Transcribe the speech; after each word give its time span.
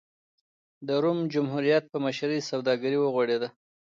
د 0.87 0.89
روم 1.03 1.19
جمهوریت 1.33 1.83
په 1.91 1.97
مشرۍ 2.05 2.39
سوداګري 2.51 2.97
وغوړېده. 2.99 3.49